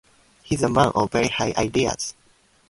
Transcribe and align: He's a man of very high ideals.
He's 0.41 0.63
a 0.63 0.67
man 0.67 0.91
of 0.95 1.11
very 1.11 1.27
high 1.27 1.53
ideals. 1.55 2.15